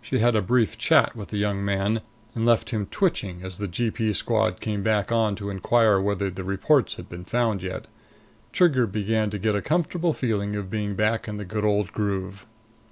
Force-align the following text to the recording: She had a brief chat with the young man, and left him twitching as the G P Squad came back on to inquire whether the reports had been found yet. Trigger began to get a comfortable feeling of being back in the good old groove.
She 0.00 0.18
had 0.20 0.36
a 0.36 0.42
brief 0.42 0.78
chat 0.78 1.16
with 1.16 1.30
the 1.30 1.38
young 1.38 1.64
man, 1.64 2.02
and 2.36 2.46
left 2.46 2.70
him 2.70 2.86
twitching 2.86 3.42
as 3.42 3.58
the 3.58 3.66
G 3.66 3.90
P 3.90 4.12
Squad 4.12 4.60
came 4.60 4.84
back 4.84 5.10
on 5.10 5.34
to 5.34 5.50
inquire 5.50 5.98
whether 6.00 6.30
the 6.30 6.44
reports 6.44 6.94
had 6.94 7.08
been 7.08 7.24
found 7.24 7.64
yet. 7.64 7.88
Trigger 8.52 8.86
began 8.86 9.28
to 9.30 9.40
get 9.40 9.56
a 9.56 9.60
comfortable 9.60 10.12
feeling 10.12 10.54
of 10.54 10.70
being 10.70 10.94
back 10.94 11.26
in 11.26 11.36
the 11.36 11.44
good 11.44 11.64
old 11.64 11.90
groove. 11.90 12.46